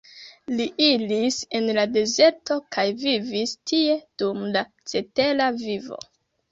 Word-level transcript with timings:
Li 0.59 0.65
iris 0.85 1.37
en 1.59 1.67
la 1.79 1.83
dezerton 1.97 2.65
kaj 2.77 2.87
vivis 3.05 3.55
tie 3.73 4.01
dum 4.25 4.43
la 4.59 4.69
cetera 4.95 5.57
vivo. 5.65 6.07